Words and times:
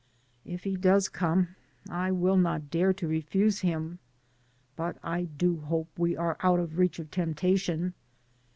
If 0.45 0.63
he 0.63 0.77
does 0.77 1.09
come 1.09 1.49
I 1.87 2.09
will 2.09 2.35
not 2.35 2.71
dare 2.71 2.91
to 2.91 3.07
refuse 3.07 3.59
him, 3.59 3.99
but 4.75 4.97
I 5.03 5.25
do 5.25 5.57
hope 5.57 5.89
we 5.95 6.17
are 6.17 6.37
out 6.39 6.59
of 6.59 6.79
reach 6.79 6.97
of 6.97 7.11
temptation. 7.11 7.93